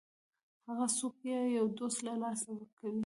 هغه 0.67 0.85
څوک 0.97 1.13
چې 1.21 1.33
یو 1.57 1.65
دوست 1.77 1.99
له 2.07 2.13
لاسه 2.23 2.49
ورکوي. 2.53 2.99